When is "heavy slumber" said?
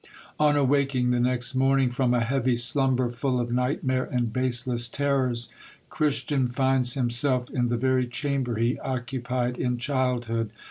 2.23-3.11